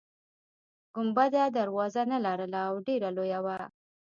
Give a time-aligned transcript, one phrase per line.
[0.95, 3.57] ګنبده دروازه نلرله او ډیره لویه وه.